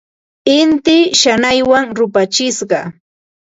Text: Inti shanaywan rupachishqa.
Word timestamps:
Inti 0.59 0.97
shanaywan 1.19 1.85
rupachishqa. 1.97 2.79